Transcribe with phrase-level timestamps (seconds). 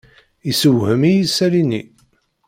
[0.47, 1.81] Yessewhem-iyi isali-nni.